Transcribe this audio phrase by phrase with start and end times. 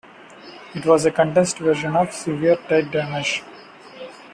[0.73, 3.43] It was a condensed version of "Severe Tire Damage".